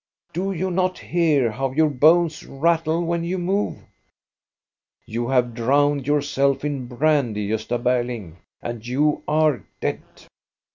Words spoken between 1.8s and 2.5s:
bones